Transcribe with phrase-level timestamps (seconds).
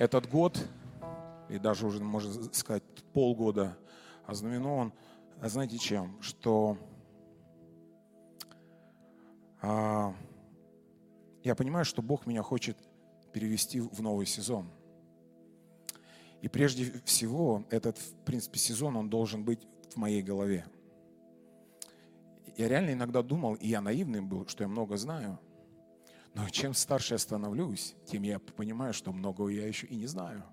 [0.00, 0.58] Этот год,
[1.50, 2.82] и даже уже, можно сказать,
[3.12, 3.76] полгода
[4.26, 4.92] ознаменован,
[5.42, 6.20] знаете чем?
[6.22, 6.78] Что
[9.60, 10.14] а,
[11.44, 12.76] я понимаю, что Бог меня хочет
[13.32, 14.70] перевести в новый сезон.
[16.40, 19.60] И прежде всего, этот, в принципе, сезон, он должен быть
[19.92, 20.64] в моей голове.
[22.60, 25.40] Я реально иногда думал, и я наивным был, что я много знаю.
[26.34, 30.44] Но чем старше я становлюсь, тем я понимаю, что многого я еще и не знаю.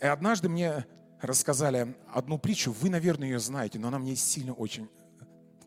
[0.00, 0.86] И однажды мне
[1.20, 4.88] рассказали одну притчу, вы, наверное, ее знаете, но она мне сильно очень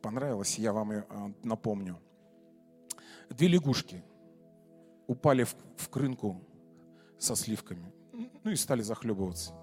[0.02, 2.00] понравилась, я вам ее а, напомню.
[3.30, 4.04] Две лягушки
[5.06, 6.42] упали в, в крынку
[7.20, 7.94] со сливками,
[8.44, 9.54] ну и стали захлебываться.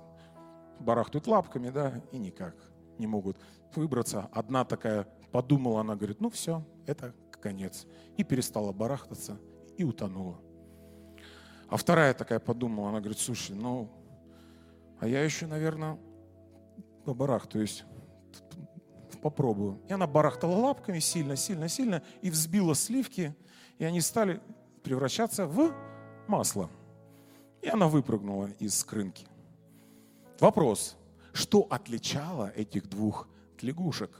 [0.78, 2.54] Барахтают лапками, да, и никак
[2.98, 3.36] не могут
[3.76, 4.28] выбраться.
[4.32, 7.86] Одна такая подумала, она говорит, ну все, это конец.
[8.16, 9.38] И перестала барахтаться,
[9.76, 10.40] и утонула.
[11.68, 13.90] А вторая такая подумала, она говорит, слушай, ну,
[15.00, 15.98] а я еще, наверное,
[17.04, 17.84] побарахтаюсь,
[19.20, 19.80] попробую.
[19.88, 23.34] И она барахтала лапками сильно, сильно, сильно, и взбила сливки,
[23.78, 24.40] и они стали
[24.82, 25.72] превращаться в
[26.28, 26.70] масло.
[27.62, 29.26] И она выпрыгнула из скрынки.
[30.40, 30.96] Вопрос,
[31.32, 33.28] что отличало этих двух
[33.62, 34.10] лягушек?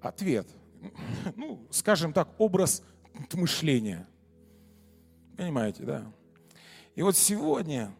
[0.00, 0.46] Ответ,
[1.36, 2.82] ну, скажем так, образ
[3.32, 4.06] мышления.
[5.36, 6.12] Понимаете, да?
[6.94, 7.94] И вот сегодня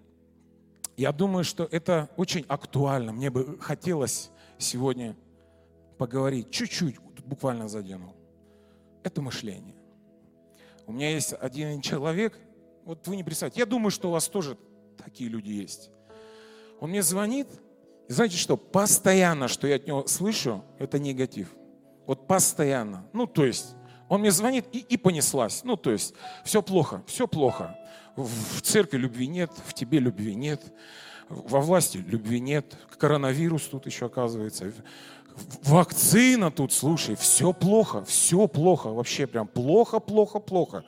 [0.96, 3.12] я думаю, что это очень актуально.
[3.12, 5.16] Мне бы хотелось сегодня
[5.98, 8.14] поговорить, чуть-чуть, буквально заденул.
[9.02, 9.74] Это мышление.
[10.86, 12.38] У меня есть один человек,
[12.84, 14.56] вот вы не представьте, я думаю, что у вас тоже
[15.02, 15.90] такие люди есть.
[16.80, 17.48] Он мне звонит,
[18.08, 21.48] и знаете что, постоянно, что я от него слышу, это негатив.
[22.06, 23.06] Вот постоянно.
[23.12, 23.74] Ну, то есть,
[24.08, 25.62] он мне звонит и, и понеслась.
[25.64, 26.14] Ну, то есть,
[26.44, 27.78] все плохо, все плохо.
[28.16, 30.62] В церкви любви нет, в тебе любви нет,
[31.28, 34.72] во власти любви нет, коронавирус тут еще оказывается,
[35.64, 40.84] вакцина тут, слушай, все плохо, все плохо, вообще прям плохо, плохо, плохо.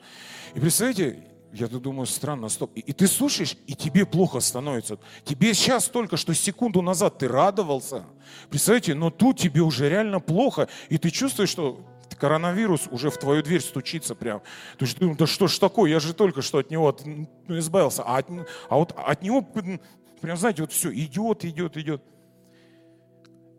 [0.53, 1.23] И представляете,
[1.53, 2.71] я думаю, странно, стоп.
[2.75, 4.99] И, и ты слушаешь, и тебе плохо становится.
[5.23, 8.05] Тебе сейчас только что секунду назад ты радовался.
[8.49, 10.67] Представляете, но тут тебе уже реально плохо.
[10.89, 11.79] И ты чувствуешь, что
[12.19, 14.41] коронавирус уже в твою дверь стучится прям.
[14.77, 17.57] То есть, ну, да что ж такое, я же только что от него от, ну,
[17.57, 18.03] избавился.
[18.03, 18.27] А, от,
[18.69, 22.03] а вот от него, прям, знаете, вот все, идет, идет, идет.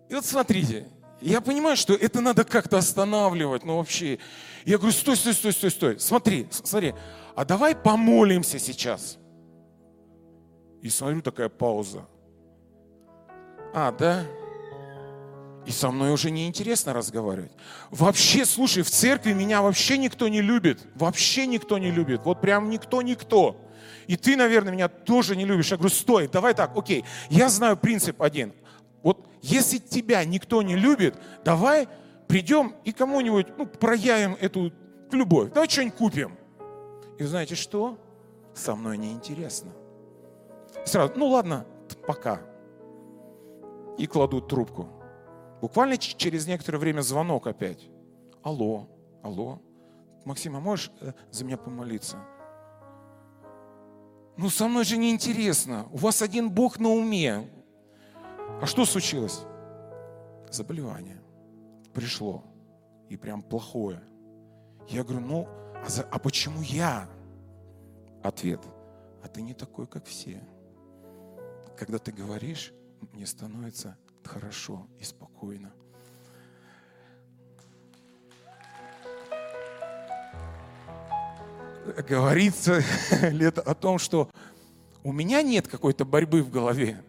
[0.09, 0.88] И вот смотрите,
[1.21, 4.19] я понимаю, что это надо как-то останавливать, но вообще.
[4.65, 6.00] Я говорю, стой, стой, стой, стой, стой.
[6.00, 6.94] Смотри, смотри,
[7.38, 9.16] а давай помолимся сейчас.
[10.82, 12.04] И смотрю, такая пауза.
[13.72, 14.25] А, да?
[15.65, 17.53] И со мной уже неинтересно разговаривать.
[17.91, 20.84] Вообще, слушай, в церкви меня вообще никто не любит.
[20.97, 22.22] Вообще никто не любит.
[22.25, 23.56] Вот прям никто-никто.
[24.09, 25.71] И ты, наверное, меня тоже не любишь.
[25.71, 27.04] Я говорю, стой, давай так, окей.
[27.31, 28.53] Я знаю принцип один.
[29.04, 31.87] Вот если тебя никто не любит, давай
[32.27, 34.72] придем и кому-нибудь ну, проявим эту
[35.12, 35.53] любовь.
[35.53, 36.38] Давай что-нибудь купим.
[37.18, 37.98] И знаете что?
[38.54, 39.72] Со мной неинтересно.
[40.84, 41.66] Сразу, ну ладно,
[42.06, 42.40] пока.
[43.98, 44.88] И кладут трубку.
[45.60, 47.88] Буквально через некоторое время звонок опять.
[48.42, 48.88] Алло,
[49.22, 49.60] алло.
[50.24, 52.18] Максим, а можешь э, за меня помолиться?
[54.36, 55.88] Ну, со мной же неинтересно.
[55.90, 57.50] У вас один Бог на уме.
[58.60, 59.40] А что случилось?
[60.50, 61.20] Заболевание.
[61.92, 62.44] Пришло.
[63.08, 64.00] И прям плохое.
[64.86, 65.48] Я говорю, ну,
[65.84, 67.09] а, за, а почему я?
[68.22, 68.61] Ответ.
[69.22, 70.43] А ты не такой, как все.
[71.77, 72.72] Когда ты говоришь,
[73.12, 75.72] мне становится хорошо и спокойно.
[82.06, 82.83] Говорится
[83.31, 84.31] лет о том, что
[85.03, 87.03] у меня нет какой-то борьбы в голове.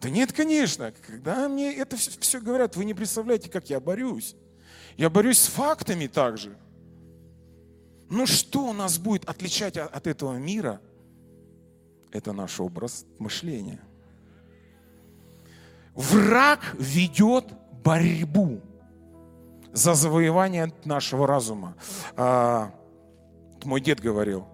[0.00, 0.92] Да нет, конечно.
[1.06, 4.34] Когда мне это все, говорят, вы не представляете, как я борюсь.
[4.96, 6.56] Я борюсь с фактами также.
[8.10, 10.80] Ну что нас будет отличать от этого мира?
[12.10, 13.80] Это наш образ мышления.
[15.94, 17.46] Враг ведет
[17.84, 18.60] борьбу
[19.72, 21.76] за завоевание нашего разума.
[22.16, 22.72] А,
[23.64, 24.46] мой дед говорил,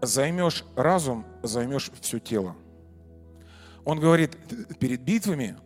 [0.00, 2.56] займешь разум, займешь все тело.
[3.84, 4.36] Он говорит,
[4.78, 5.56] перед битвами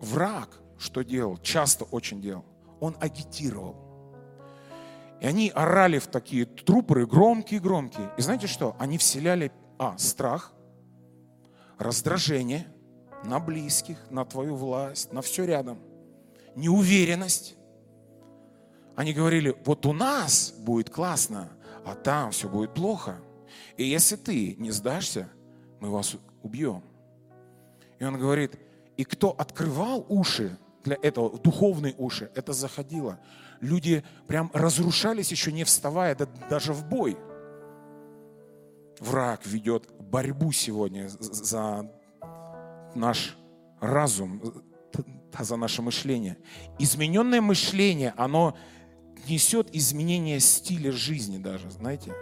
[0.00, 1.38] враг что делал?
[1.38, 2.44] Часто очень делал.
[2.80, 3.76] Он агитировал.
[5.22, 8.10] И они орали в такие трупоры громкие-громкие.
[8.18, 8.74] И знаете что?
[8.80, 10.52] Они вселяли, а, страх,
[11.78, 12.66] раздражение
[13.22, 15.78] на близких, на твою власть, на все рядом.
[16.56, 17.54] Неуверенность.
[18.96, 21.50] Они говорили, вот у нас будет классно,
[21.86, 23.16] а там все будет плохо.
[23.76, 25.28] И если ты не сдашься,
[25.78, 26.82] мы вас убьем.
[28.00, 28.58] И он говорит,
[28.96, 33.20] и кто открывал уши для этого, духовные уши, это заходило.
[33.62, 37.16] Люди прям разрушались еще не вставая, да, даже в бой.
[38.98, 41.88] Враг ведет борьбу сегодня за
[42.96, 43.38] наш
[43.80, 44.42] разум,
[45.38, 46.38] за наше мышление.
[46.80, 48.56] Измененное мышление, оно
[49.28, 52.12] несет изменение стиля жизни даже, знаете.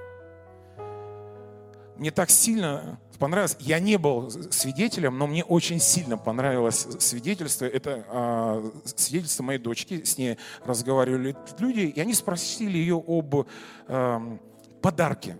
[2.01, 7.67] Мне так сильно понравилось, я не был свидетелем, но мне очень сильно понравилось свидетельство.
[7.67, 13.47] Это а, свидетельство моей дочки, с ней разговаривали люди, и они спросили ее об
[13.87, 14.39] а,
[14.81, 15.37] подарке.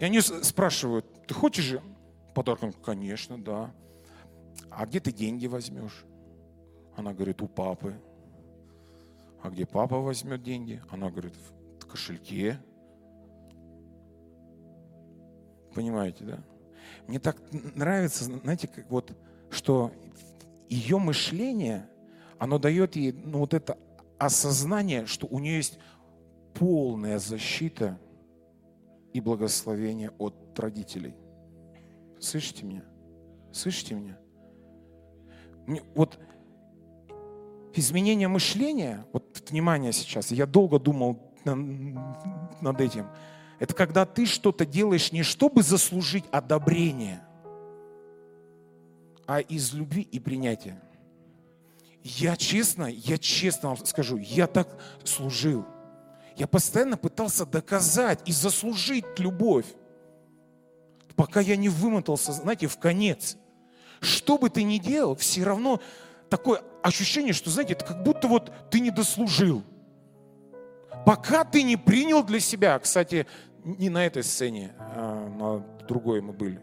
[0.00, 1.82] И они спрашивают, ты хочешь же
[2.34, 2.60] подарок?
[2.82, 3.72] Конечно, да.
[4.70, 6.04] А где ты деньги возьмешь?
[6.96, 7.94] Она говорит, у папы.
[9.40, 10.82] А где папа возьмет деньги?
[10.90, 11.34] Она говорит,
[11.78, 12.58] в кошельке.
[15.80, 16.38] Понимаете, да?
[17.06, 17.38] Мне так
[17.74, 19.16] нравится, знаете, как вот,
[19.48, 19.90] что
[20.68, 21.88] ее мышление,
[22.38, 23.78] оно дает ей ну, вот это
[24.18, 25.78] осознание, что у нее есть
[26.52, 27.98] полная защита
[29.14, 31.14] и благословение от родителей.
[32.18, 32.84] Слышите меня?
[33.50, 34.18] Слышите меня?
[35.66, 36.20] Мне, вот
[37.72, 43.06] изменение мышления, вот внимание сейчас, я долго думал над этим,
[43.60, 47.22] это когда ты что-то делаешь не чтобы заслужить одобрение,
[49.26, 50.82] а из любви и принятия.
[52.02, 55.66] Я честно, я честно вам скажу, я так служил.
[56.36, 59.66] Я постоянно пытался доказать и заслужить любовь,
[61.14, 63.36] пока я не вымотался, знаете, в конец.
[64.00, 65.82] Что бы ты ни делал, все равно
[66.30, 69.62] такое ощущение, что, знаете, это как будто вот ты не дослужил.
[71.04, 73.26] Пока ты не принял для себя, кстати,
[73.64, 76.60] не на этой сцене, а на другой мы были.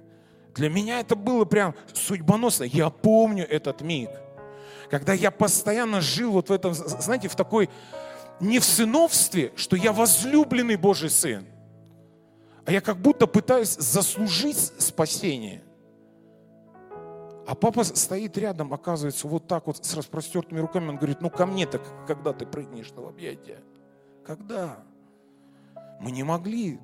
[0.56, 2.64] Для меня это было прям судьбоносно.
[2.64, 4.10] Я помню этот миг,
[4.90, 7.70] когда я постоянно жил вот в этом, знаете, в такой,
[8.40, 11.46] не в сыновстве, что я возлюбленный Божий сын,
[12.66, 15.64] а я как будто пытаюсь заслужить спасение.
[17.48, 20.90] А папа стоит рядом, оказывается, вот так вот с распростертыми руками.
[20.90, 23.60] Он говорит, ну ко мне-то, когда ты прыгнешь в объятия?
[24.26, 24.80] Когда?
[26.02, 26.80] Мы не могли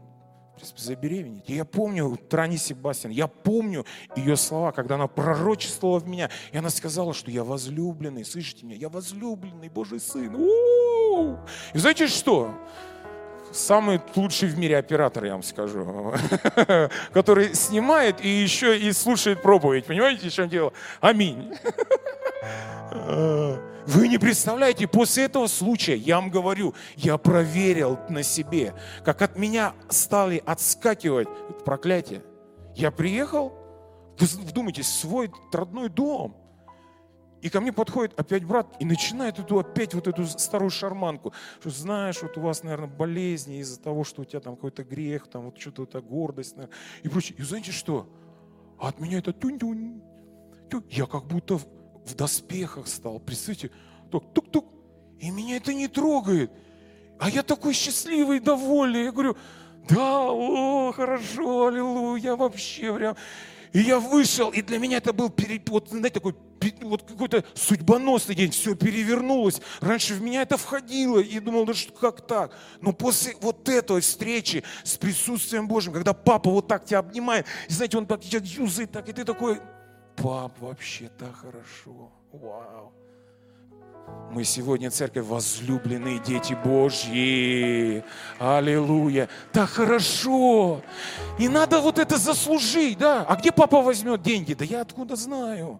[0.75, 1.49] забеременеть.
[1.49, 3.85] И я помню Трани Себастьян, я помню
[4.15, 8.77] ее слова, когда она пророчествовала в меня, и она сказала, что я возлюбленный, слышите меня,
[8.77, 10.35] я возлюбленный Божий Сын.
[10.35, 11.37] У-у-у!
[11.73, 12.53] И знаете что?
[13.51, 16.13] самый лучший в мире оператор, я вам скажу,
[17.13, 19.85] который снимает и еще и слушает проповедь.
[19.85, 20.73] Понимаете, в чем дело?
[20.99, 21.53] Аминь.
[23.85, 28.73] Вы не представляете, после этого случая, я вам говорю, я проверил на себе,
[29.03, 31.27] как от меня стали отскакивать
[31.65, 32.23] проклятия.
[32.75, 33.53] Я приехал,
[34.17, 36.37] вы вдумайтесь, свой родной дом.
[37.41, 41.71] И ко мне подходит опять брат и начинает эту опять вот эту старую шарманку, что
[41.71, 45.45] знаешь, вот у вас, наверное, болезни из-за того, что у тебя там какой-то грех, там
[45.45, 46.73] вот что-то вот гордость наверное,
[47.03, 47.37] и прочее.
[47.37, 48.07] И знаете что?
[48.79, 50.01] А от меня это тюнь-тюнь.
[50.89, 51.59] Я как будто
[52.05, 53.19] в, доспехах стал.
[53.19, 53.71] Представьте,
[54.11, 54.65] тук-тук-тук.
[55.19, 56.51] И меня это не трогает.
[57.19, 59.05] А я такой счастливый, довольный.
[59.05, 59.37] Я говорю,
[59.89, 63.15] да, о, хорошо, аллилуйя, вообще прям.
[63.73, 65.33] И я вышел, и для меня это был,
[65.67, 66.35] вот, знаете, такой
[66.81, 69.61] вот какой-то судьбоносный день, все перевернулось.
[69.81, 72.55] Раньше в меня это входило, и думал, да что, как так?
[72.81, 77.73] Но после вот этой встречи с присутствием Божьим, когда папа вот так тебя обнимает, и
[77.73, 79.59] знаете, он так тебя юзает, так, и ты такой,
[80.15, 82.93] пап, вообще так хорошо, вау.
[84.31, 88.03] Мы сегодня, церковь, возлюбленные дети Божьи.
[88.39, 89.29] Аллилуйя.
[89.51, 90.81] Так хорошо.
[91.37, 93.25] И надо вот это заслужить, да.
[93.27, 94.53] А где папа возьмет деньги?
[94.55, 95.79] Да я откуда знаю?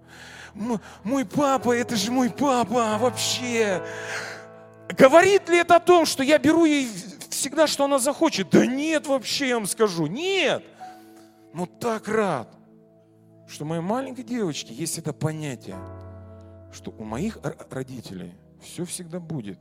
[1.03, 3.81] Мой папа, это же мой папа вообще.
[4.89, 6.87] Говорит ли это о том, что я беру ей
[7.29, 8.51] всегда, что она захочет?
[8.51, 10.05] Да нет вообще, я вам скажу.
[10.05, 10.63] Нет.
[11.53, 12.47] Но так рад,
[13.47, 15.77] что моей маленькой девочке есть это понятие–
[16.73, 17.38] что у моих
[17.69, 19.59] родителей все всегда будет.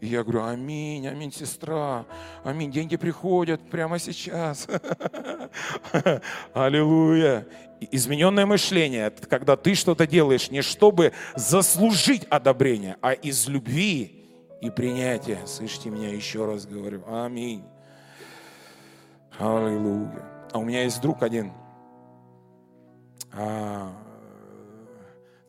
[0.00, 2.04] И я говорю, аминь, аминь, сестра,
[2.42, 4.66] аминь, деньги приходят прямо сейчас.
[6.54, 7.46] Аллилуйя.
[7.90, 14.26] Измененное мышление, когда ты что-то делаешь не чтобы заслужить одобрение, а из любви
[14.60, 15.40] и принятия.
[15.46, 17.64] Слышите меня, еще раз говорю, аминь.
[19.38, 20.24] Аллилуйя.
[20.52, 21.52] А у меня есть друг один,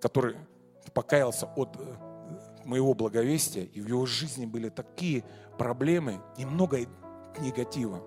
[0.01, 0.35] который
[0.93, 1.95] покаялся от э,
[2.63, 5.23] моего благовестия, и в его жизни были такие
[5.57, 6.79] проблемы и много
[7.39, 8.01] негатива.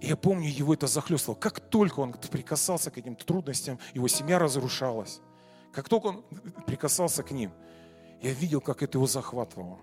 [0.00, 1.38] И я помню, его это захлестывало.
[1.38, 5.20] Как только он прикасался к этим трудностям, его семья разрушалась.
[5.72, 6.24] Как только он
[6.66, 7.50] прикасался к ним,
[8.22, 9.78] я видел, как это его захватывало.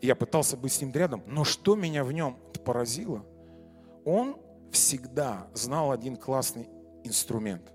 [0.00, 3.24] Я пытался быть с ним рядом, но что меня в нем поразило,
[4.04, 4.36] он
[4.72, 6.68] всегда знал один классный
[7.04, 7.72] инструмент.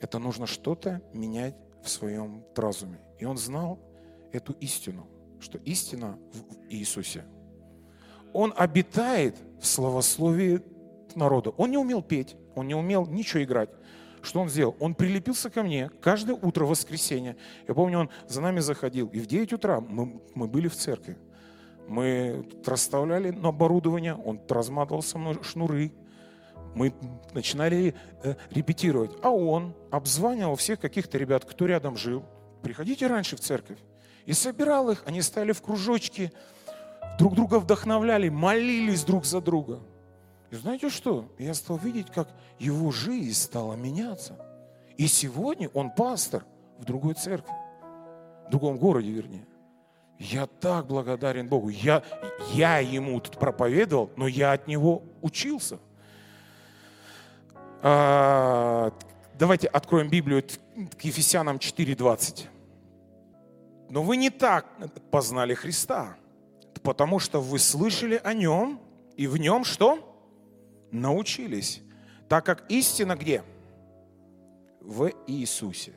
[0.00, 3.00] Это нужно что-то менять в своем разуме.
[3.18, 3.78] И он знал
[4.32, 5.06] эту истину,
[5.40, 7.24] что истина в Иисусе.
[8.32, 10.62] Он обитает в словословии
[11.14, 11.50] народа.
[11.50, 13.70] Он не умел петь, он не умел ничего играть.
[14.22, 14.76] Что он сделал?
[14.80, 17.36] Он прилепился ко мне каждое утро воскресенье.
[17.66, 19.08] Я помню, он за нами заходил.
[19.08, 21.16] И в 9 утра мы, мы были в церкви.
[21.88, 25.92] Мы расставляли оборудование, он разматывал со мной шнуры.
[26.74, 26.94] Мы
[27.32, 29.12] начинали э, репетировать.
[29.22, 32.24] А он обзванивал всех каких-то ребят, кто рядом жил.
[32.62, 33.78] Приходите раньше в церковь.
[34.26, 36.32] И собирал их, они стали в кружочки,
[37.18, 39.80] друг друга вдохновляли, молились друг за друга.
[40.50, 41.32] И знаете что?
[41.38, 44.36] Я стал видеть, как его жизнь стала меняться.
[44.96, 46.44] И сегодня он пастор
[46.78, 47.52] в другой церкви,
[48.46, 49.46] в другом городе, вернее.
[50.18, 51.70] Я так благодарен Богу.
[51.70, 52.02] Я,
[52.52, 55.78] я ему тут проповедовал, но я от него учился.
[57.82, 58.92] А,
[59.38, 62.46] давайте откроем Библию к Ефесянам 4.20.
[63.88, 64.66] Но вы не так
[65.10, 66.16] познали Христа,
[66.82, 68.80] потому что вы слышали о нем,
[69.16, 70.06] и в нем что?
[70.92, 71.82] Научились.
[72.28, 73.42] Так как истина где?
[74.80, 75.92] В Иисусе.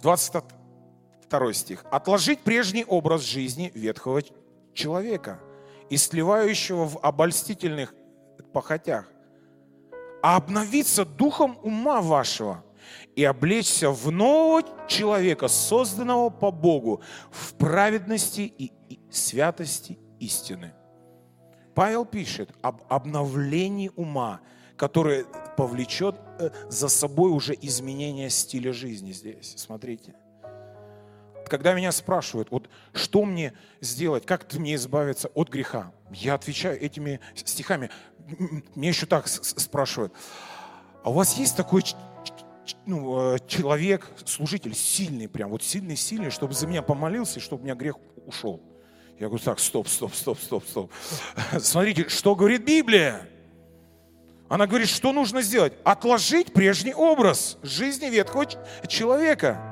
[0.00, 0.44] 20
[1.32, 1.86] Второй стих.
[1.90, 4.20] «Отложить прежний образ жизни ветхого
[4.74, 5.40] человека,
[5.88, 7.94] истлевающего в обольстительных
[8.52, 9.08] похотях,
[10.22, 12.64] а обновиться духом ума вашего
[13.16, 18.72] и облечься в нового человека, созданного по Богу, в праведности и
[19.10, 20.72] святости истины».
[21.74, 24.40] Павел пишет об обновлении ума,
[24.76, 25.24] которое
[25.56, 29.54] повлечет э, за собой уже изменение стиля жизни здесь.
[29.56, 30.14] Смотрите
[31.48, 37.20] когда меня спрашивают, вот что мне сделать, как мне избавиться от греха, я отвечаю этими
[37.34, 37.90] стихами.
[38.74, 40.12] Мне еще так спрашивают,
[41.04, 41.82] а у вас есть такой
[42.86, 47.64] ну, э, человек, служитель, сильный прям, вот сильный-сильный, чтобы за меня помолился, и чтобы у
[47.64, 47.96] меня грех
[48.26, 48.62] ушел?
[49.18, 50.92] Я говорю, так, стоп, стоп, стоп, стоп, стоп.
[51.60, 53.28] Смотрите, что говорит Библия.
[54.48, 55.72] Она говорит, что нужно сделать?
[55.84, 58.46] Отложить прежний образ жизни ветхого
[58.86, 59.71] человека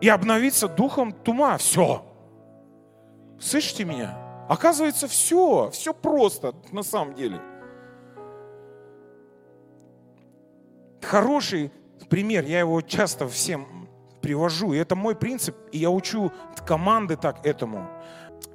[0.00, 1.56] и обновиться духом тума.
[1.58, 2.04] Все.
[3.40, 4.46] Слышите меня?
[4.48, 7.40] Оказывается, все, все просто на самом деле.
[11.02, 11.70] Хороший
[12.08, 13.88] пример, я его часто всем
[14.20, 16.32] привожу, и это мой принцип, и я учу
[16.66, 17.88] команды так этому.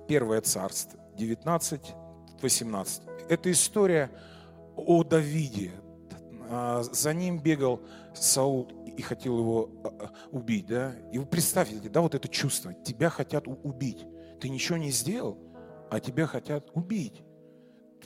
[0.08, 1.96] Первое царство, 19,
[2.42, 3.02] 18.
[3.30, 4.12] Это история
[4.76, 5.72] о Давиде.
[6.50, 7.82] А, за ним бегал
[8.14, 10.94] Саул и хотел его а, а, убить, да?
[11.12, 14.06] И вы представьте, да, вот это чувство, тебя хотят убить.
[14.40, 15.38] Ты ничего не сделал,
[15.90, 17.24] а тебя хотят убить.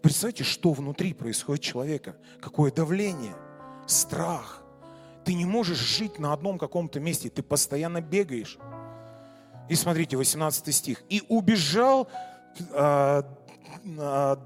[0.02, 3.36] Представьте, что внутри происходит человека, какое давление,
[3.88, 4.64] страх.
[5.26, 8.58] Ты не можешь жить на одном каком-то месте, ты постоянно бегаешь.
[9.70, 11.04] И смотрите, 18 стих.
[11.10, 12.08] «И убежал
[12.72, 13.24] а,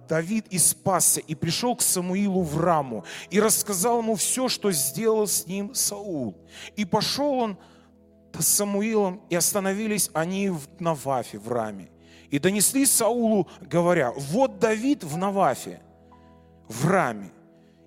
[0.07, 5.27] Давид и спасся, и пришел к Самуилу в Раму, и рассказал ему все, что сделал
[5.27, 6.35] с ним Саул.
[6.75, 7.57] И пошел он
[8.37, 11.89] с Самуилом, и остановились они в Навафе, в Раме.
[12.29, 15.81] И донесли Саулу, говоря, вот Давид в Навафе,
[16.67, 17.31] в Раме.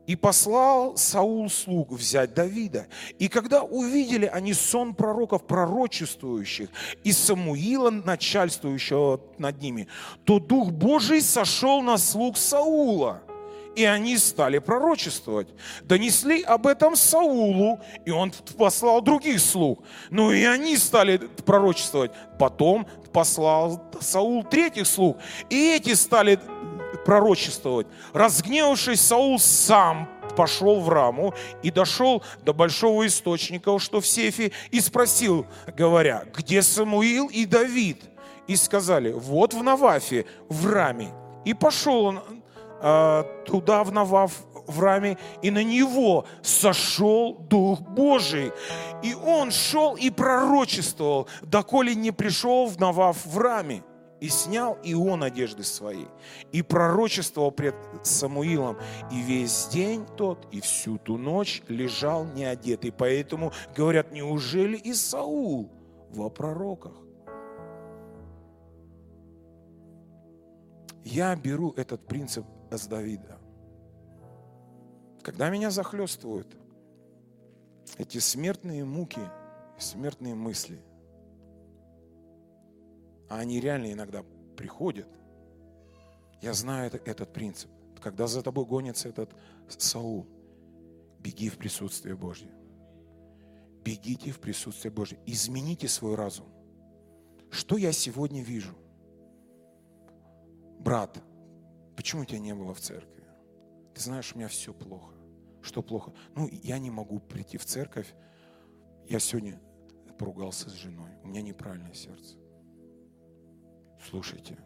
[0.06, 2.86] И послал Саул слуг взять Давида.
[3.18, 6.68] И когда увидели они сон пророков, пророчествующих,
[7.04, 9.88] и Самуила, начальствующего над ними,
[10.24, 13.22] то Дух Божий сошел на слуг Саула.
[13.76, 15.48] И они стали пророчествовать.
[15.82, 19.82] Донесли об этом Саулу, и он послал других слуг.
[20.10, 22.12] Ну и они стали пророчествовать.
[22.38, 25.18] Потом послал Саул третьих слуг,
[25.48, 26.38] и эти стали
[27.04, 27.86] пророчествовать.
[28.12, 34.80] Разгневавшись, Саул сам пошел в раму и дошел до большого источника, что в сейфе, и
[34.80, 35.46] спросил,
[35.76, 38.02] говоря, где Самуил и Давид?
[38.46, 41.14] И сказали, вот в Навафе, в раме.
[41.44, 42.20] И пошел он
[42.82, 44.32] э, туда, в Наваф,
[44.66, 48.52] в раме, и на него сошел Дух Божий.
[49.02, 53.82] И он шел и пророчествовал, доколе не пришел в Наваф в раме.
[54.24, 56.06] И снял и он одежды свои,
[56.50, 58.78] и пророчествовал пред Самуилом,
[59.12, 62.90] и весь день тот, и всю ту ночь лежал неодетый.
[62.90, 65.70] Поэтому говорят, неужели и Саул
[66.08, 66.94] во пророках?
[71.04, 73.38] Я беру этот принцип с Давида.
[75.22, 76.56] Когда меня захлестывают
[77.98, 79.20] эти смертные муки,
[79.76, 80.80] смертные мысли,
[83.28, 84.24] а они реально иногда
[84.56, 85.08] приходят,
[86.40, 87.70] я знаю это, этот принцип.
[88.00, 89.34] Когда за тобой гонится этот
[89.68, 90.26] Саул,
[91.20, 92.50] беги в присутствие Божье.
[93.82, 95.18] Бегите в присутствие Божье.
[95.26, 96.46] Измените свой разум.
[97.50, 98.74] Что я сегодня вижу?
[100.84, 101.18] брат,
[101.96, 103.24] почему тебя не было в церкви?
[103.94, 105.14] Ты знаешь, у меня все плохо.
[105.62, 106.12] Что плохо?
[106.36, 108.14] Ну, я не могу прийти в церковь.
[109.08, 109.58] Я сегодня
[110.18, 111.10] поругался с женой.
[111.22, 112.36] У меня неправильное сердце.
[114.08, 114.58] Слушайте,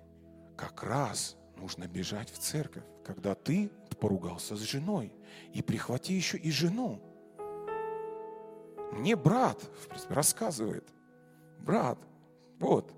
[0.56, 5.12] как раз нужно бежать в церковь, когда ты поругался с женой.
[5.52, 7.00] И прихвати еще и жену.
[8.92, 10.88] Мне брат, в принципе, рассказывает.
[11.60, 11.98] Брат,
[12.58, 12.92] вот,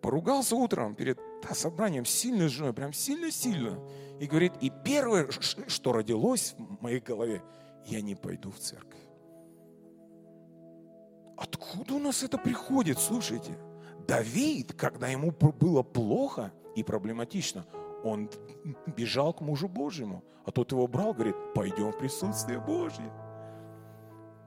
[0.00, 1.18] поругался утром перед
[1.52, 3.78] собранием сильно с женой, прям сильно-сильно.
[4.20, 7.42] И говорит, и первое, что родилось в моей голове,
[7.86, 9.00] я не пойду в церковь.
[11.36, 13.58] Откуда у нас это приходит, слушайте?
[14.06, 17.66] Давид, когда ему было плохо и проблематично,
[18.04, 18.30] он
[18.96, 23.10] бежал к мужу Божьему, а тот его брал, говорит, пойдем в присутствие Божье.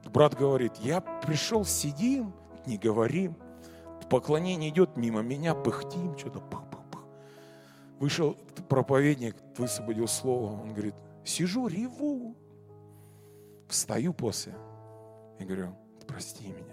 [0.06, 2.32] Брат говорит, я пришел, сидим,
[2.66, 3.36] не говорим,
[4.08, 7.02] поклонение идет мимо меня, пыхтим, что-то пых, пых, пых.
[7.98, 8.36] Вышел
[8.68, 12.36] проповедник, высвободил слово, он говорит, сижу, реву.
[13.68, 14.52] Встаю после
[15.38, 15.76] и говорю,
[16.08, 16.69] прости меня.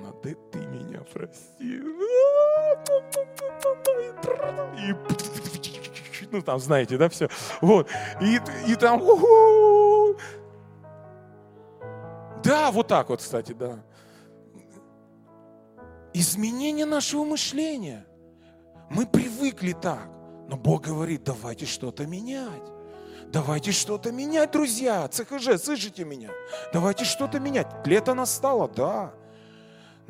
[0.00, 1.80] Она, да ты меня прости.
[4.78, 7.28] И, ну там, знаете, да, все.
[7.60, 7.88] Вот.
[8.20, 9.00] И, и там,
[12.42, 13.84] да, вот так вот, кстати, да.
[16.12, 18.06] Изменение нашего мышления.
[18.90, 20.08] Мы привыкли так.
[20.48, 22.62] Но Бог говорит, давайте что-то менять.
[23.28, 25.06] Давайте что-то менять, друзья.
[25.06, 26.30] ЦХЖ, слышите меня?
[26.72, 27.68] Давайте что-то менять.
[27.86, 29.14] Лето настало, да.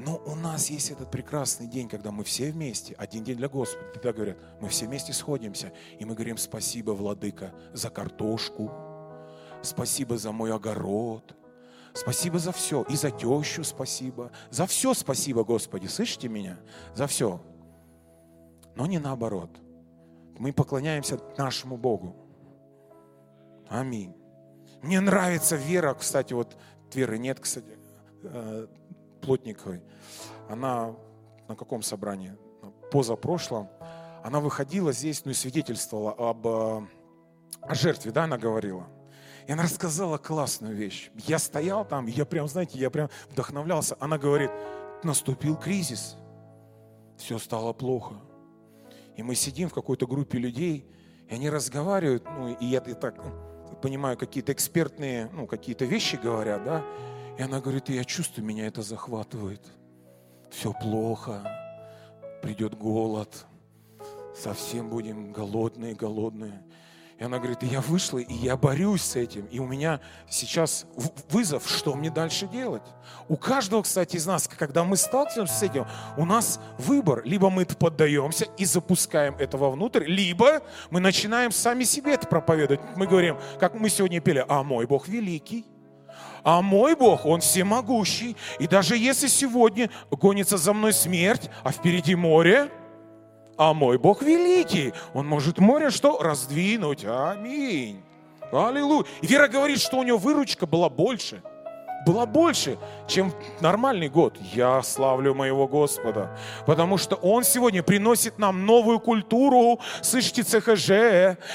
[0.00, 3.84] Но у нас есть этот прекрасный день, когда мы все вместе, один день для Господа,
[3.92, 8.72] тогда говорят, мы все вместе сходимся, и мы говорим спасибо, Владыка, за картошку,
[9.62, 11.36] спасибо за мой огород,
[11.92, 12.84] Спасибо за все.
[12.88, 14.30] И за тещу спасибо.
[14.48, 15.88] За все спасибо, Господи.
[15.88, 16.56] Слышите меня?
[16.94, 17.42] За все.
[18.76, 19.50] Но не наоборот.
[20.38, 22.14] Мы поклоняемся нашему Богу.
[23.68, 24.14] Аминь.
[24.82, 26.56] Мне нравится вера, кстати, вот
[26.94, 27.76] веры нет, кстати,
[28.22, 28.68] э,
[29.20, 29.82] Плотниковой.
[30.48, 30.94] Она
[31.48, 32.36] на каком собрании?
[32.90, 33.68] Позапрошлом.
[34.22, 36.86] Она выходила здесь, ну и свидетельствовала об э,
[37.62, 38.86] о жертве, да, она говорила.
[39.46, 41.10] И она рассказала классную вещь.
[41.26, 43.96] Я стоял там, я прям, знаете, я прям вдохновлялся.
[43.98, 44.50] Она говорит,
[45.02, 46.16] наступил кризис,
[47.16, 48.14] все стало плохо.
[49.16, 50.86] И мы сидим в какой-то группе людей,
[51.28, 53.16] и они разговаривают, ну, и я и так
[53.82, 56.84] понимаю, какие-то экспертные, ну, какие-то вещи говорят, да.
[57.40, 59.62] И она говорит, и я чувствую, меня это захватывает.
[60.50, 61.42] Все плохо,
[62.42, 63.46] придет голод,
[64.36, 66.62] совсем будем голодные, голодные.
[67.18, 69.46] И она говорит, и я вышла, и я борюсь с этим.
[69.46, 70.84] И у меня сейчас
[71.30, 72.82] вызов, что мне дальше делать.
[73.26, 75.86] У каждого, кстати, из нас, когда мы сталкиваемся с этим,
[76.18, 77.22] у нас выбор.
[77.24, 82.82] Либо мы поддаемся и запускаем это вовнутрь, либо мы начинаем сами себе это проповедовать.
[82.96, 85.64] Мы говорим, как мы сегодня пели, а мой Бог великий.
[86.42, 88.36] А мой Бог, Он всемогущий.
[88.58, 92.70] И даже если сегодня гонится за мной смерть, а впереди море,
[93.56, 94.94] а мой Бог великий.
[95.12, 96.18] Он может море что?
[96.22, 97.04] Раздвинуть.
[97.04, 98.02] Аминь.
[98.52, 99.04] Аллилуйя.
[99.20, 101.42] И Вера говорит, что у него выручка была больше.
[102.06, 104.36] Была больше, чем нормальный год.
[104.40, 106.36] Я славлю моего Господа,
[106.66, 109.80] потому что Он сегодня приносит нам новую культуру.
[110.00, 110.88] Слышите, ЦХЖ.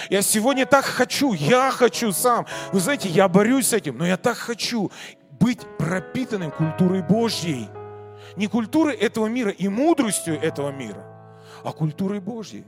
[0.09, 2.45] Я сегодня так хочу, я хочу сам.
[2.71, 4.91] Вы знаете, я борюсь с этим, но я так хочу
[5.39, 7.67] быть пропитанным культурой Божьей.
[8.35, 11.05] Не культурой этого мира и мудростью этого мира,
[11.63, 12.65] а культурой Божьей.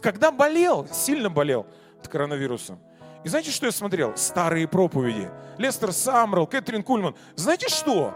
[0.00, 1.66] Когда болел, сильно болел
[2.00, 2.78] от коронавируса.
[3.24, 4.16] И знаете, что я смотрел?
[4.16, 5.30] Старые проповеди.
[5.58, 7.14] Лестер Самрел, Кэтрин Кульман.
[7.36, 8.14] Знаете что?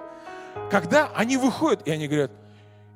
[0.70, 2.32] Когда они выходят, и они говорят,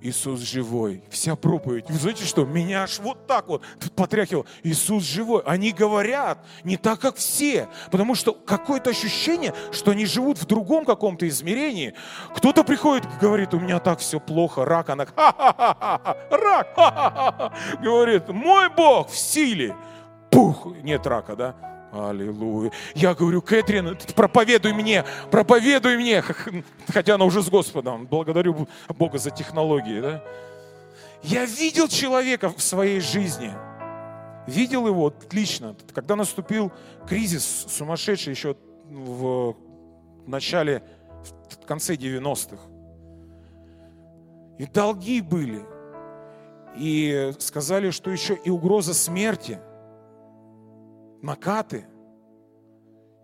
[0.00, 1.02] Иисус живой.
[1.10, 1.90] Вся проповедь.
[1.90, 2.44] Вы знаете что?
[2.44, 3.64] Меня аж вот так вот
[3.96, 4.46] потряхивал.
[4.62, 5.42] Иисус живой.
[5.44, 7.68] Они говорят не так, как все.
[7.90, 11.94] Потому что какое-то ощущение, что они живут в другом каком-то измерении.
[12.36, 14.88] Кто-то приходит и говорит, у меня так все плохо, рак.
[14.90, 17.52] Она, ха-ха-ха, рак, ха-ха-ха.
[17.82, 19.74] Говорит, мой Бог в силе.
[20.30, 21.77] Пух, нет рака, да?
[21.92, 22.70] Аллилуйя.
[22.94, 26.22] Я говорю, Кэтрин, проповедуй мне, проповедуй мне.
[26.88, 28.06] Хотя она уже с Господом.
[28.06, 30.00] Благодарю Бога за технологии.
[30.00, 30.22] Да?
[31.22, 33.52] Я видел человека в своей жизни.
[34.46, 35.76] Видел его лично.
[35.94, 36.72] Когда наступил
[37.06, 38.56] кризис сумасшедший еще
[38.90, 39.56] в
[40.26, 40.82] начале,
[41.62, 42.58] в конце 90-х.
[44.58, 45.62] И долги были.
[46.76, 49.58] И сказали, что еще и угроза смерти–
[51.22, 51.86] накаты.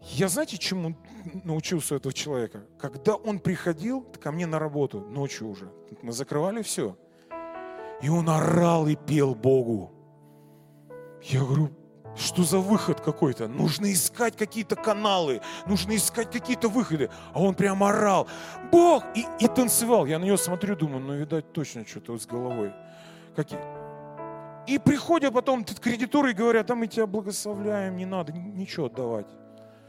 [0.00, 0.96] Я знаете, чему
[1.44, 2.66] научился этого человека?
[2.78, 6.96] Когда он приходил ко мне на работу, ночью уже, мы закрывали все,
[8.02, 9.92] и он орал и пел Богу.
[11.22, 11.70] Я говорю,
[12.16, 13.48] что за выход какой-то?
[13.48, 17.10] Нужно искать какие-то каналы, нужно искать какие-то выходы.
[17.32, 18.28] А он прям орал,
[18.70, 19.04] Бог!
[19.16, 20.06] И, и танцевал.
[20.06, 22.72] Я на него смотрю, думаю, ну, видать, точно что-то с головой.
[23.34, 23.58] Какие...
[24.66, 29.26] И приходят потом кредиторы и говорят, а мы тебя благословляем, не надо ничего отдавать.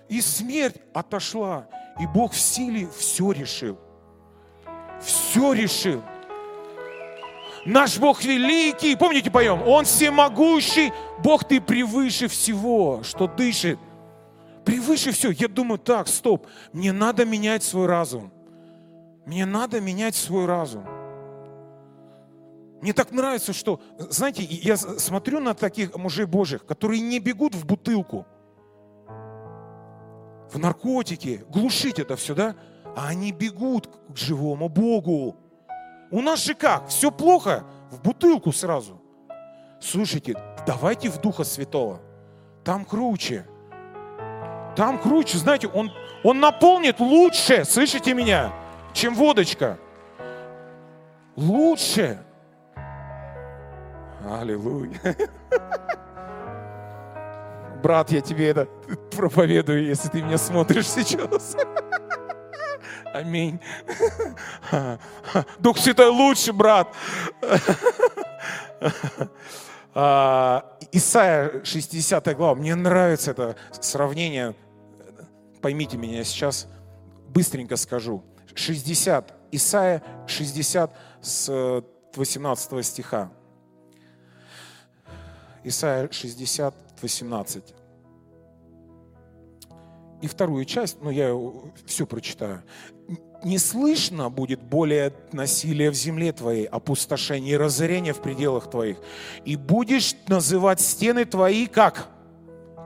[0.09, 1.67] И смерть отошла,
[1.99, 3.79] и Бог в силе все решил.
[5.01, 6.03] Все решил.
[7.65, 13.79] Наш Бог великий, помните поем, Он всемогущий, Бог ты превыше всего, что дышит.
[14.65, 15.31] Превыше всего.
[15.31, 18.31] Я думаю, так, стоп, мне надо менять свой разум.
[19.25, 20.85] Мне надо менять свой разум.
[22.85, 27.65] Мне так нравится, что, знаете, я смотрю на таких мужей Божьих, которые не бегут в
[27.65, 28.27] бутылку,
[30.51, 32.55] в наркотики, глушить это все, да?
[32.95, 35.35] А они бегут к живому Богу.
[36.11, 36.89] У нас же как?
[36.89, 37.63] Все плохо?
[37.89, 39.01] В бутылку сразу.
[39.81, 40.35] Слушайте,
[40.67, 42.01] давайте в Духа Святого.
[42.63, 43.47] Там круче.
[44.75, 45.89] Там круче, знаете, он,
[46.23, 48.53] он наполнит лучше, слышите меня,
[48.93, 49.79] чем водочка.
[51.35, 52.23] Лучше.
[54.29, 54.99] Аллилуйя.
[57.83, 58.67] Брат, я тебе это
[59.15, 61.55] проповедую, если ты меня смотришь сейчас.
[63.13, 63.59] Аминь.
[65.59, 66.87] Дух Святой лучше, брат.
[69.97, 72.55] А, Исайя 60 глава.
[72.55, 74.53] Мне нравится это сравнение.
[75.61, 76.67] Поймите меня, сейчас
[77.29, 78.21] быстренько скажу.
[78.55, 79.33] 60.
[79.51, 81.83] Исайя 60 с
[82.15, 83.31] 18 стиха.
[85.67, 87.63] Исайя 60, 18.
[90.21, 91.35] И вторую часть, ну я
[91.85, 92.63] все прочитаю.
[93.43, 98.97] «Не слышно будет более насилия в земле твоей, опустошения и разорения в пределах твоих.
[99.43, 102.09] И будешь называть стены твои как?»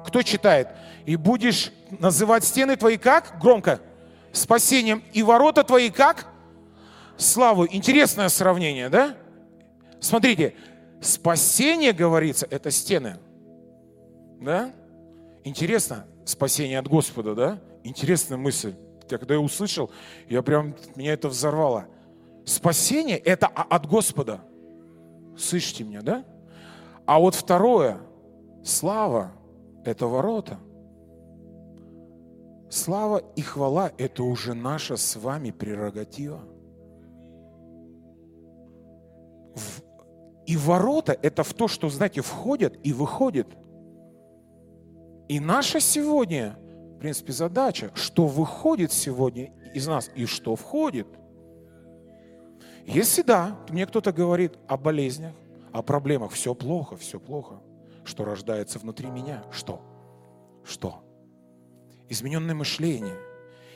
[0.05, 0.69] Кто читает?
[1.05, 3.79] «И будешь называть стены твои как?» Громко.
[4.31, 5.03] «Спасением.
[5.13, 6.27] И ворота твои как?»
[7.19, 7.67] Славу.
[7.69, 9.17] Интересное сравнение, да?
[9.99, 10.55] Смотрите,
[11.01, 13.17] Спасение, говорится, это стены.
[14.41, 14.73] Да?
[15.43, 17.59] Интересно, спасение от Господа, да?
[17.83, 18.75] Интересная мысль.
[19.09, 19.89] Когда я услышал,
[20.27, 21.85] я прям, меня это взорвало.
[22.45, 24.41] Спасение– это от Господа.
[25.37, 26.25] Слышите меня, да?
[27.05, 27.99] А вот второе,
[28.63, 29.31] слава–
[29.85, 30.59] это ворота.
[32.69, 36.41] Слава и хвала– это уже наша с вами прерогатива.
[40.49, 43.47] И ворота– это в то, что, знаете, входят и выходят.
[45.27, 46.57] И наша сегодня,
[46.95, 51.05] в принципе, задача, что выходит сегодня из нас и что входит.
[52.87, 55.35] Если да, мне кто-то говорит о болезнях,
[55.71, 57.61] о проблемах, все плохо, все плохо,
[58.03, 59.79] что рождается внутри меня, что?
[60.63, 61.03] Что?
[62.07, 63.19] Измененное мышление.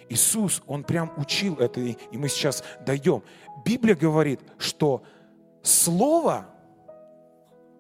[0.10, 3.22] Иисус, Он прям учил это, и мы сейчас дойдем.
[3.64, 5.04] Библия говорит, что
[5.64, 6.53] Слово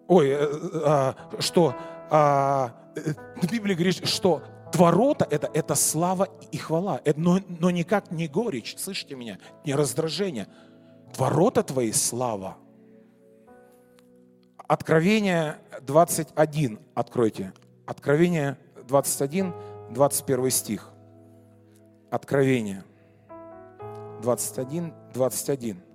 [0.07, 0.47] ой, э,
[0.85, 1.75] а, что
[2.09, 3.13] а, э,
[3.51, 4.41] Библия говорит, что
[4.73, 10.47] ворота это, это слава и хвала, но, но никак не горечь, слышите меня, не раздражение.
[11.17, 12.57] Ворота твои слава.
[14.67, 17.53] Откровение 21 откройте.
[17.85, 19.53] Откровение 21,
[19.91, 20.89] 21 стих.
[22.09, 22.83] Откровение
[24.21, 25.92] 21, 21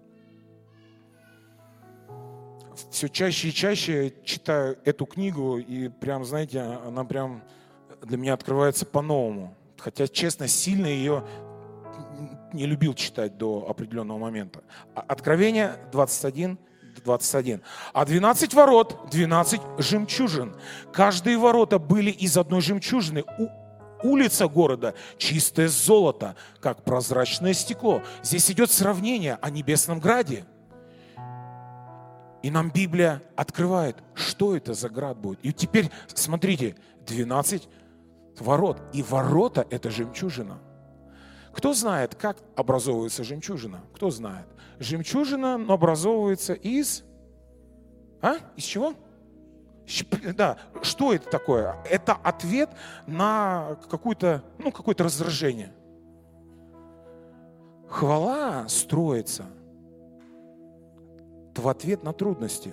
[2.91, 7.43] все чаще и чаще читаю эту книгу, и прям, знаете, она прям
[8.03, 9.55] для меня открывается по-новому.
[9.79, 11.25] Хотя, честно, сильно ее
[12.53, 14.62] не любил читать до определенного момента.
[14.95, 16.59] А Откровение 21,
[17.05, 17.62] 21.
[17.93, 20.55] А 12 ворот, 12 жемчужин.
[20.93, 23.25] Каждые ворота были из одной жемчужины.
[23.38, 23.49] У,
[24.03, 28.03] улица города чистое золото, как прозрачное стекло.
[28.23, 30.45] Здесь идет сравнение о небесном граде.
[32.42, 35.40] И нам Библия открывает, что это за град будет.
[35.42, 37.68] И теперь, смотрите, 12
[38.38, 38.81] ворот.
[38.92, 40.59] И ворота– это жемчужина.
[41.53, 43.81] Кто знает, как образовывается жемчужина?
[43.94, 44.46] Кто знает?
[44.79, 47.05] Жемчужина образовывается из...
[48.22, 48.37] А?
[48.57, 48.94] Из чего?
[50.37, 51.74] Да, что это такое?
[51.85, 52.70] Это ответ
[53.07, 55.72] на какое-то ну, какое раздражение.
[57.88, 59.46] Хвала строится
[61.59, 62.73] в ответ на трудности.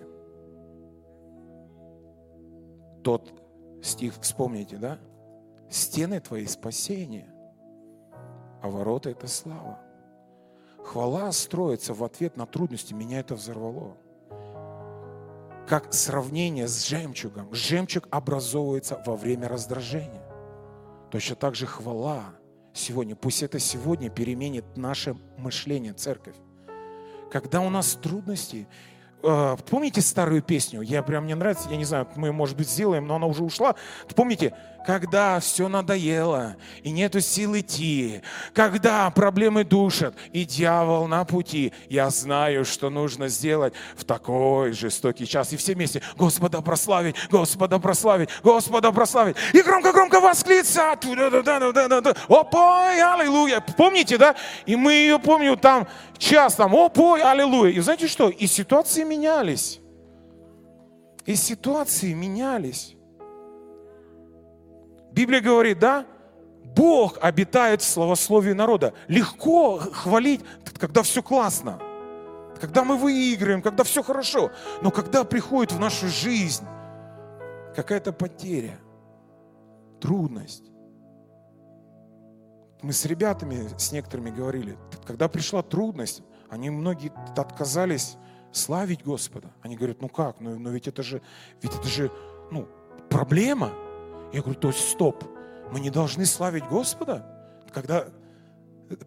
[3.03, 3.33] Тот
[3.81, 4.99] стих, вспомните, да?
[5.69, 7.33] Стены твои спасения,
[8.61, 9.79] а ворота это слава.
[10.83, 12.93] Хвала строится в ответ на трудности.
[12.93, 13.97] Меня это взорвало
[15.67, 17.53] как сравнение с жемчугом.
[17.53, 20.23] Жемчуг образовывается во время раздражения.
[21.11, 22.35] Точно так же хвала
[22.73, 23.15] сегодня.
[23.15, 26.35] Пусть это сегодня переменит наше мышление, церковь.
[27.31, 28.67] Когда у нас трудности,
[29.23, 30.81] э, помните старую песню?
[30.81, 33.75] Я прям мне нравится, я не знаю, мы, может быть, сделаем, но она уже ушла.
[34.15, 34.53] Помните,
[34.85, 38.21] когда все надоело и нету сил идти,
[38.53, 45.25] когда проблемы душат и дьявол на пути, я знаю, что нужно сделать в такой жестокий
[45.25, 45.53] час.
[45.53, 49.35] И все вместе Господа прославить, Господа прославить, Господа прославить.
[49.53, 51.03] И громко-громко восклицать.
[52.27, 53.61] Опой, аллилуйя.
[53.75, 54.35] Помните, да?
[54.65, 57.71] И мы ее помним там час, там, опой, аллилуйя.
[57.71, 58.29] И знаете что?
[58.29, 59.79] И ситуации менялись.
[61.25, 62.95] И ситуации менялись.
[65.15, 66.05] Библия говорит, да,
[66.75, 68.93] Бог обитает в словословии народа.
[69.07, 70.41] Легко хвалить,
[70.77, 71.79] когда все классно,
[72.59, 74.51] когда мы выигрываем, когда все хорошо.
[74.81, 76.65] Но когда приходит в нашу жизнь
[77.73, 78.77] какая-то потеря,
[80.01, 80.65] трудность,
[82.81, 88.17] мы с ребятами, с некоторыми говорили, когда пришла трудность, они многие отказались
[88.51, 89.47] славить Господа.
[89.61, 91.21] Они говорят, ну как, ну, но ведь это же,
[91.61, 92.11] ведь это же,
[92.51, 92.67] ну,
[93.09, 93.71] проблема–
[94.35, 95.23] я говорю, то есть стоп,
[95.71, 97.25] мы не должны славить Господа,
[97.71, 98.05] когда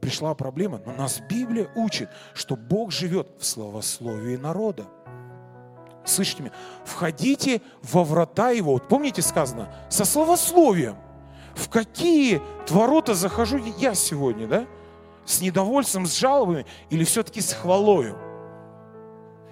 [0.01, 0.81] пришла проблема.
[0.87, 4.87] Но нас Библия учит, что Бог живет в словословии народа.
[6.07, 6.53] Слышите меня?
[6.87, 8.73] Входите во врата Его.
[8.73, 9.71] Вот помните сказано?
[9.91, 10.97] Со словословием.
[11.55, 14.67] В какие ворота захожу я сегодня, да?
[15.27, 18.17] С недовольством, с жалобами или все-таки с хвалою?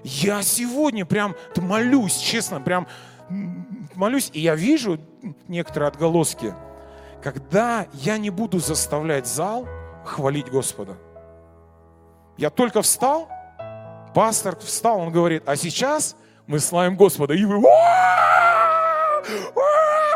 [0.02, 2.86] Я сегодня прям молюсь, честно, прям
[3.96, 4.98] молюсь, и я вижу
[5.48, 6.54] некоторые отголоски,
[7.22, 9.66] когда я не буду заставлять зал
[10.04, 10.96] хвалить Господа.
[12.36, 13.28] Я только встал,
[14.14, 17.34] пастор встал, он говорит, а сейчас мы славим Господа.
[17.34, 17.58] И вы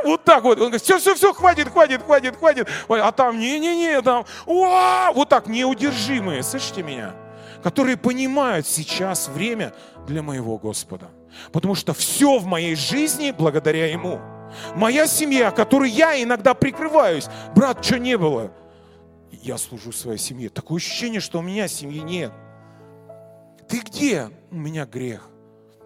[0.04, 0.58] вот так вот.
[0.58, 2.68] Он говорит, все, все, все, хватит, хватит, хватит, хватит.
[2.88, 7.14] А там, не-не-не, там, вот так, неудержимые, слышите меня?
[7.62, 9.72] Которые понимают сейчас время
[10.06, 11.10] для моего Господа.
[11.52, 14.20] Потому что все в моей жизни благодаря Ему.
[14.74, 17.26] Моя семья, которой я иногда прикрываюсь.
[17.54, 18.52] Брат, что не было?
[19.30, 20.48] Я служу своей семье.
[20.48, 22.32] Такое ощущение, что у меня семьи нет.
[23.68, 24.30] Ты где?
[24.50, 25.28] У меня грех.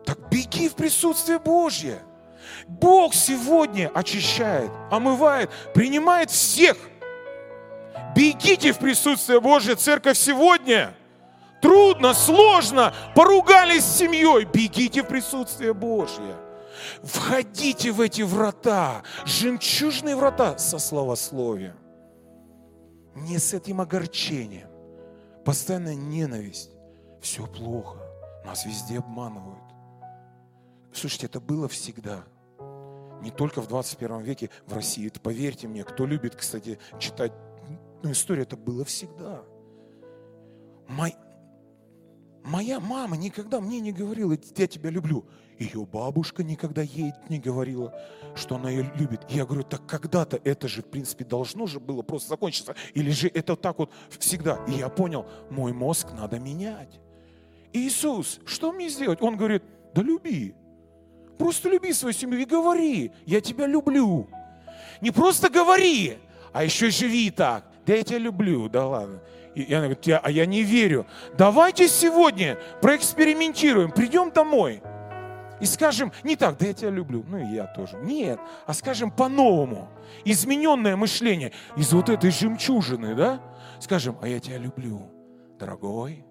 [0.04, 2.00] Так беги в присутствие Божье.
[2.66, 6.76] Бог сегодня очищает, омывает, принимает всех.
[8.14, 10.94] Бегите в присутствие Божье, церковь сегодня
[11.64, 16.36] трудно, сложно, поругались с семьей, бегите в присутствие Божье.
[17.02, 21.76] Входите в эти врата, жемчужные врата со словословием.
[23.14, 24.68] Не с этим огорчением.
[25.46, 26.70] Постоянная ненависть.
[27.22, 27.98] Все плохо.
[28.44, 29.64] Нас везде обманывают.
[30.92, 32.24] Слушайте, это было всегда.
[33.22, 35.06] Не только в 21 веке в России.
[35.06, 37.32] Это, поверьте мне, кто любит, кстати, читать
[38.02, 39.40] ну, историю, это было всегда.
[40.88, 41.14] Мой,
[42.44, 45.24] Моя мама никогда мне не говорила, я тебя люблю.
[45.58, 47.94] Ее бабушка никогда ей не говорила,
[48.34, 49.22] что она ее любит.
[49.30, 52.74] Я говорю, так когда-то это же, в принципе, должно же было просто закончиться.
[52.92, 54.62] Или же это так вот всегда.
[54.68, 57.00] И я понял, мой мозг надо менять.
[57.72, 59.22] Иисус, что мне сделать?
[59.22, 59.62] Он говорит,
[59.94, 60.54] да люби.
[61.38, 64.28] Просто люби свою семью и говори, я тебя люблю.
[65.00, 66.18] Не просто говори,
[66.52, 67.64] а еще живи так.
[67.86, 69.20] Да я тебя люблю, да ладно.
[69.54, 71.06] И она говорит, а я не верю.
[71.38, 74.82] Давайте сегодня проэкспериментируем, придем домой
[75.60, 77.96] и скажем не так, да я тебя люблю, ну и я тоже.
[77.98, 79.88] Нет, а скажем по-новому.
[80.24, 83.40] Измененное мышление из вот этой жемчужины, да,
[83.80, 85.10] Скажем, а я тебя люблю,
[85.58, 86.24] дорогой,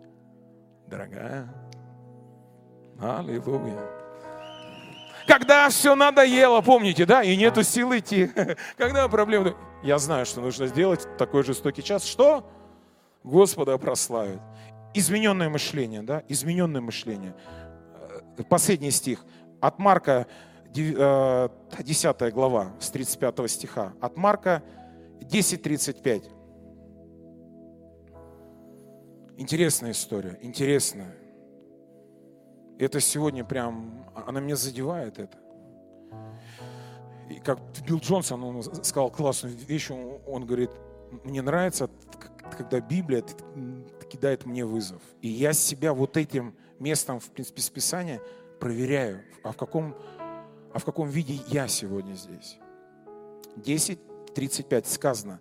[0.87, 1.47] дорогая.
[2.99, 3.79] Аллилуйя.
[5.27, 8.31] Когда все надоело, помните, да, и нету сил идти.
[8.77, 12.05] Когда проблемы, я знаю, что нужно сделать в такой жестокий час.
[12.05, 12.49] Что?
[13.23, 14.41] Господа прославить.
[14.93, 17.35] Измененное мышление, да, измененное мышление.
[18.37, 19.25] Э, последний стих.
[19.59, 20.27] От Марка,
[20.73, 23.93] 10 э, глава, с 35 стиха.
[24.01, 24.61] От Марка
[25.21, 26.29] 10.35.
[29.37, 31.15] Интересная история, интересная.
[32.77, 35.37] Это сегодня прям, она меня задевает это.
[37.29, 40.69] И как Билл Джонсон, он сказал классную вещь, он, он говорит,
[41.23, 41.89] мне нравится,
[42.55, 43.23] когда Библия
[44.09, 45.01] кидает мне вызов.
[45.21, 48.21] И я себя вот этим местом, в принципе, с Писания
[48.59, 49.95] проверяю, а в каком,
[50.73, 52.57] а в каком виде я сегодня здесь.
[53.57, 55.39] 10.35 сказано.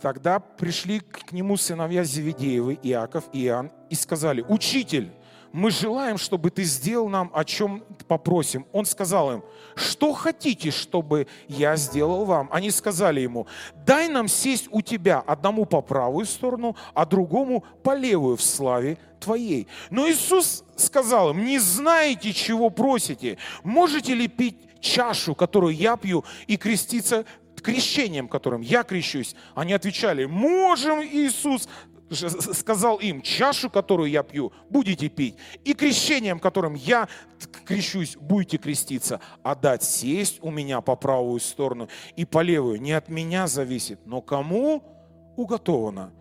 [0.00, 5.12] Тогда пришли к нему сыновья Зеведеевы, Иаков и Иоанн, и сказали, «Учитель,
[5.52, 8.66] мы желаем, чтобы ты сделал нам, о чем попросим.
[8.72, 9.42] Он сказал им,
[9.74, 12.46] что хотите, чтобы я сделал вам?
[12.52, 13.46] Они сказали ему,
[13.86, 18.98] дай нам сесть у тебя, одному по правую сторону, а другому по левую в славе
[19.18, 19.66] твоей.
[19.88, 23.38] Но Иисус сказал им, не знаете, чего просите.
[23.64, 27.24] Можете ли пить чашу, которую я пью, и креститься
[27.62, 29.34] крещением, которым я крещусь?
[29.54, 31.66] Они отвечали, можем, Иисус,
[32.14, 37.08] сказал им, чашу, которую я пью, будете пить, и крещением, которым я
[37.64, 42.92] крещусь, будете креститься, а дать сесть у меня по правую сторону и по левую не
[42.92, 44.82] от меня зависит, но кому
[45.36, 46.12] уготовано.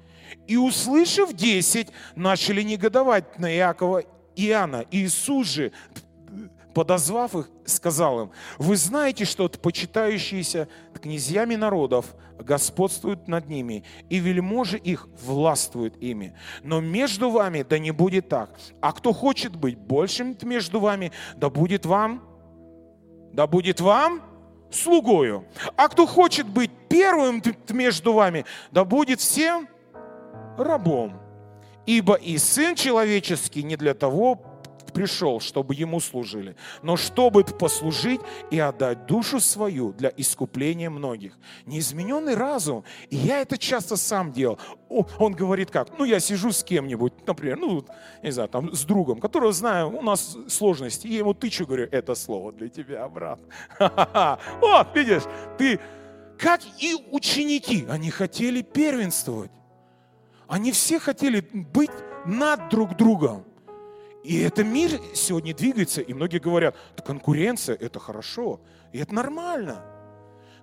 [0.47, 4.03] И услышав десять, начали негодовать на Иакова
[4.35, 4.85] и Иоанна.
[4.91, 5.71] Иисус же
[6.73, 10.67] подозвав их, сказал им, вы знаете, что почитающиеся
[11.01, 16.35] князьями народов господствуют над ними, и вельможи их властвуют ими.
[16.63, 18.57] Но между вами да не будет так.
[18.81, 22.23] А кто хочет быть большим между вами, да будет вам,
[23.33, 24.21] да будет вам
[24.71, 25.45] слугою.
[25.75, 29.67] А кто хочет быть первым между вами, да будет всем
[30.57, 31.19] рабом.
[31.85, 34.50] Ибо и Сын Человеческий не для того
[34.91, 41.37] пришел, чтобы ему служили, но чтобы послужить и отдать душу свою для искупления многих.
[41.65, 42.83] Неизмененный разум.
[43.09, 44.59] И я это часто сам делал.
[45.19, 45.97] Он говорит как?
[45.97, 47.85] Ну, я сижу с кем-нибудь, например, ну,
[48.21, 51.87] не знаю, там, с другом, которого знаю, у нас сложности, и я ему тычу, говорю,
[51.91, 53.39] это слово для тебя, брат.
[53.79, 55.23] О, видишь,
[55.57, 55.79] ты,
[56.37, 59.51] как и ученики, они хотели первенствовать.
[60.47, 61.91] Они все хотели быть
[62.25, 63.45] над друг другом.
[64.23, 69.83] И это мир сегодня двигается, и многие говорят, конкуренция– это хорошо, и это нормально.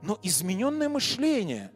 [0.00, 1.72] Но измененное мышление,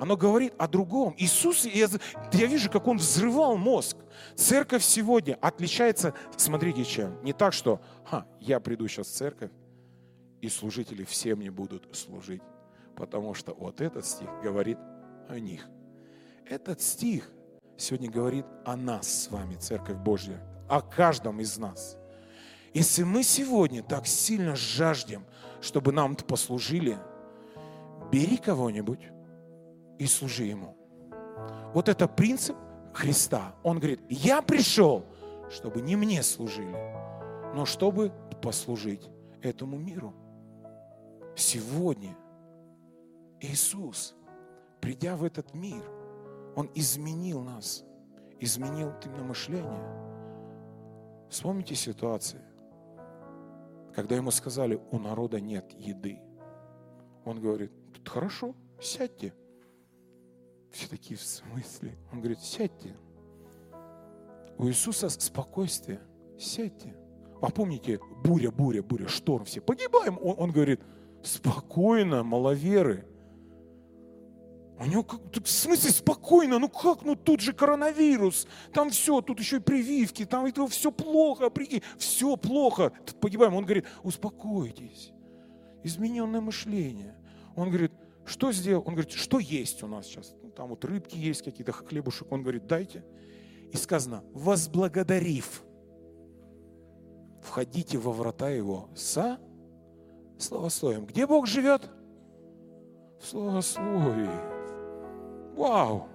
[0.00, 1.14] оно говорит о другом.
[1.16, 1.86] Иисус, я,
[2.32, 3.96] я вижу, как Он взрывал мозг.
[4.34, 7.22] Церковь сегодня отличается, смотрите, чем.
[7.22, 9.50] Не так, что Ха, я приду сейчас в церковь,
[10.40, 12.42] и служители все мне будут служить.
[12.96, 14.78] Потому что вот этот стих говорит
[15.28, 15.66] о них.
[16.46, 17.30] Этот стих
[17.76, 21.96] сегодня говорит о нас с вами, Церковь Божья о каждом из нас.
[22.74, 25.24] Если мы сегодня так сильно жаждем,
[25.60, 26.98] чтобы нам послужили,
[28.12, 29.08] бери кого-нибудь
[29.98, 30.76] и служи ему.
[31.72, 32.56] Вот это принцип
[32.92, 33.54] Христа.
[33.62, 35.04] Он говорит, я пришел,
[35.50, 36.76] чтобы не мне служили,
[37.54, 39.08] но чтобы послужить
[39.42, 40.14] этому миру.
[41.34, 42.16] Сегодня
[43.40, 44.14] Иисус,
[44.80, 45.82] придя в этот мир,
[46.56, 47.84] Он изменил нас,
[48.40, 50.15] изменил именно мышление.
[51.28, 52.40] Вспомните ситуации,
[53.94, 56.20] когда ему сказали, у народа нет еды.
[57.24, 57.72] Он говорит,
[58.04, 59.34] хорошо, сядьте.
[60.70, 61.96] Все такие в смысле?
[62.12, 62.94] Он говорит, сядьте.
[64.58, 66.00] У Иисуса спокойствие,
[66.38, 66.94] сядьте.
[67.40, 70.18] А помните, буря, буря, буря, шторм, все погибаем.
[70.22, 70.80] Он, он говорит,
[71.22, 73.06] спокойно, маловеры.
[74.78, 79.40] У него как, в смысле спокойно, ну как, ну тут же коронавирус, там все, тут
[79.40, 83.54] еще и прививки, там это все плохо, прикинь, все плохо, погибаем.
[83.54, 85.12] Он говорит, успокойтесь,
[85.82, 87.16] измененное мышление.
[87.56, 87.92] Он говорит,
[88.26, 88.82] что сделал?
[88.86, 90.34] Он говорит, что есть у нас сейчас?
[90.42, 92.30] Ну, там вот рыбки есть, какие-то хлебушек.
[92.30, 93.02] Он говорит, дайте.
[93.72, 95.62] И сказано, возблагодарив,
[97.42, 99.38] входите во врата его со
[100.38, 101.06] словословием.
[101.06, 101.88] Где Бог живет?
[103.20, 104.55] В словословии.
[105.56, 106.08] Вау!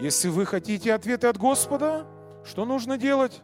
[0.00, 2.06] Если вы хотите ответы от Господа,
[2.44, 3.42] что нужно делать?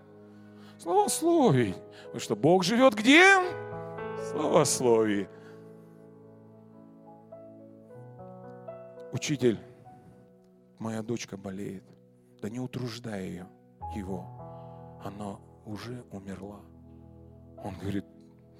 [0.78, 1.76] Словословить.
[2.06, 3.24] Потому что Бог живет где?
[4.30, 5.28] Словословии.
[9.12, 9.58] Учитель
[10.78, 11.84] моя дочка болеет.
[12.40, 13.46] Да не утруждай ее,
[13.94, 14.24] его.
[15.04, 16.60] Она уже умерла.
[17.62, 18.04] Он говорит,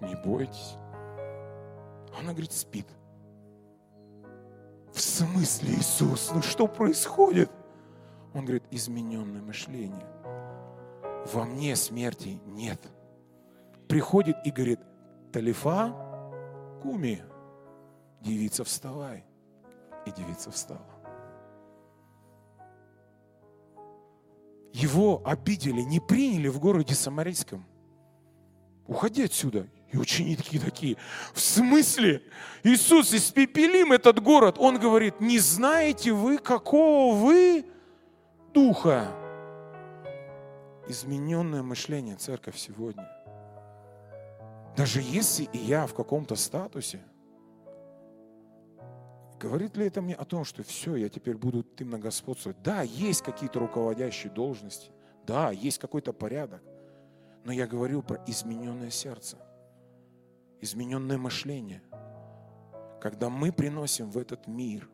[0.01, 0.77] не бойтесь.
[2.19, 2.87] Она говорит, спит.
[4.95, 6.31] В смысле, Иисус?
[6.33, 7.51] Ну что происходит?
[8.33, 10.07] Он говорит, измененное мышление.
[11.33, 12.81] Во мне смерти нет.
[13.89, 14.79] Приходит и говорит,
[15.33, 15.93] Талифа,
[16.81, 17.23] куми,
[18.21, 19.25] девица, вставай.
[20.07, 20.87] И девица встала.
[24.73, 27.67] Его обидели, не приняли в городе Самарийском.
[28.87, 29.67] Уходи отсюда.
[29.95, 30.97] И ученики такие,
[31.33, 32.25] в смысле?
[32.65, 34.57] Иисус, испепелим этот город.
[34.59, 37.65] Он говорит, не знаете вы, какого вы
[38.53, 39.07] духа?
[40.89, 43.09] Измененное мышление, церковь сегодня.
[44.77, 47.01] Даже если и я в каком-то статусе,
[49.39, 52.61] говорит ли это мне о том, что все, я теперь буду ты господствовать?
[52.65, 54.91] Да, есть какие-то руководящие должности,
[55.25, 56.65] да, есть какой-то порядок,
[57.45, 59.39] но я говорю про измененное сердце–
[60.65, 61.83] измененное мышление,
[63.01, 64.89] когда мы приносим в этот мир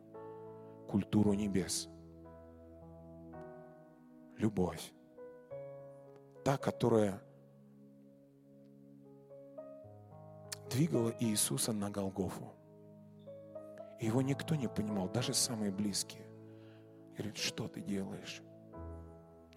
[0.87, 1.89] культуру небес.
[4.37, 4.93] Любовь.
[6.43, 7.21] Та, которая
[10.69, 12.53] двигала Иисуса на Голгофу.
[13.99, 16.25] Его никто не понимал, даже самые близкие.
[17.13, 18.41] Говорит, что ты делаешь?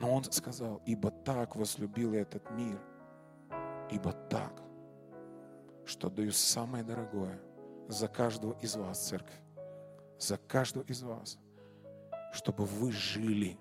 [0.01, 2.79] Но он сказал, ибо так возлюбил этот мир,
[3.91, 4.64] ибо так
[5.85, 7.41] что даю самое дорогое
[7.89, 9.41] за каждого из вас, церковь,
[10.19, 11.39] за каждого из вас,
[12.33, 13.59] чтобы вы жили,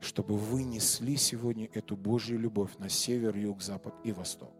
[0.00, 4.54] чтобы вы несли сегодня эту Божью любовь на север, юг, запад и восток.